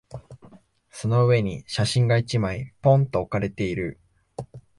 [0.89, 3.99] その上に写真が一枚、ぽんと置かれている。